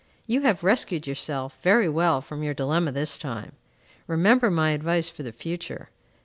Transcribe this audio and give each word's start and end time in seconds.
You 0.25 0.41
have 0.41 0.63
rescued 0.63 1.05
yourself 1.05 1.59
very 1.61 1.87
well 1.87 2.21
from 2.23 2.41
your 2.41 2.55
dilemma 2.55 2.91
this 2.91 3.19
time. 3.19 3.51
Remember 4.07 4.49
my 4.49 4.71
advice 4.71 5.09
for 5.09 5.21
the 5.21 5.31
future. 5.31 5.91